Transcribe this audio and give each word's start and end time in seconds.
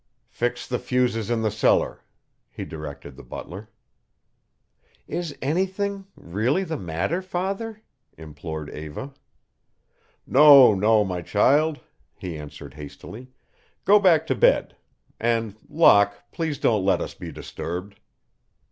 "Fix 0.31 0.65
the 0.65 0.79
fuses 0.79 1.29
in 1.29 1.43
the 1.43 1.51
cellar," 1.51 2.03
he 2.49 2.65
directed 2.65 3.15
the 3.15 3.21
butler. 3.23 3.69
"Is 5.07 5.37
anything 5.43 6.07
really 6.15 6.63
the 6.63 6.75
matter 6.79 7.21
father?" 7.21 7.83
implored 8.17 8.71
Eva. 8.71 9.13
"No, 10.25 10.73
no, 10.73 11.03
my 11.03 11.21
child," 11.21 11.81
he 12.15 12.35
answered, 12.35 12.73
hastily. 12.73 13.29
"Go 13.85 13.99
back 13.99 14.25
to 14.25 14.33
bed. 14.33 14.75
And, 15.19 15.55
Locke, 15.69 16.15
please 16.31 16.57
don't 16.57 16.83
let 16.83 16.99
us 16.99 17.13
be 17.13 17.31
disturbed." 17.31 17.99